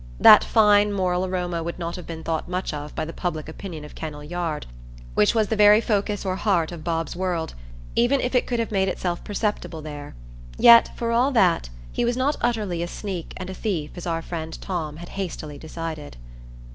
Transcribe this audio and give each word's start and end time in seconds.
That 0.19 0.43
fine 0.43 0.91
moral 0.91 1.27
aroma 1.27 1.61
would 1.61 1.77
not 1.77 1.95
have 1.95 2.07
been 2.07 2.23
thought 2.23 2.49
much 2.49 2.73
of 2.73 2.95
by 2.95 3.05
the 3.05 3.13
public 3.13 3.47
opinion 3.47 3.85
of 3.85 3.93
Kennel 3.93 4.23
Yard, 4.23 4.65
which 5.13 5.35
was 5.35 5.49
the 5.49 5.55
very 5.55 5.79
focus 5.79 6.25
or 6.25 6.37
heart 6.37 6.71
of 6.71 6.83
Bob's 6.83 7.15
world, 7.15 7.53
even 7.95 8.19
if 8.19 8.33
it 8.33 8.47
could 8.47 8.57
have 8.57 8.71
made 8.71 8.87
itself 8.87 9.23
perceptible 9.23 9.83
there; 9.83 10.15
yet, 10.57 10.89
for 10.97 11.11
all 11.11 11.29
that, 11.33 11.69
he 11.91 12.03
was 12.03 12.17
not 12.17 12.35
utterly 12.41 12.81
a 12.81 12.87
sneak 12.87 13.35
and 13.37 13.47
a 13.51 13.53
thief 13.53 13.91
as 13.95 14.07
our 14.07 14.23
friend 14.23 14.59
Tom 14.59 14.97
had 14.97 15.09
hastily 15.09 15.59
decided. 15.59 16.17